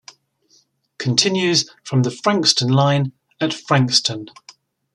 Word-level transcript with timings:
Continues 0.97 1.69
from 1.83 2.01
the 2.01 2.09
Frankston 2.09 2.69
line 2.69 3.11
at 3.39 3.53
Frankston. 3.53 4.29